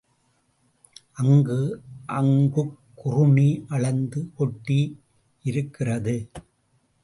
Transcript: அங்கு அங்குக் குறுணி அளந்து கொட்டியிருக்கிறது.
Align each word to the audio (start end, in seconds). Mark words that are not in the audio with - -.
அங்கு 1.13 1.81
அங்குக் 2.05 2.77
குறுணி 2.95 3.65
அளந்து 3.67 4.29
கொட்டியிருக்கிறது. 4.37 6.15